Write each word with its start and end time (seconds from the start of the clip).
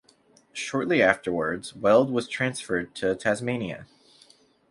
Shortly 0.51 0.99
afterwards, 1.03 1.75
Weld 1.75 2.09
was 2.09 2.27
transferred 2.27 2.95
to 2.95 3.13
Tasmania. 3.13 3.85